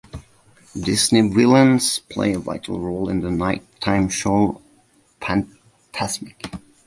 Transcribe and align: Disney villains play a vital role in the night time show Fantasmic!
Disney 0.81 1.29
villains 1.29 1.99
play 1.99 2.33
a 2.33 2.39
vital 2.39 2.79
role 2.79 3.07
in 3.07 3.19
the 3.21 3.29
night 3.29 3.61
time 3.81 4.09
show 4.09 4.59
Fantasmic! 5.21 6.41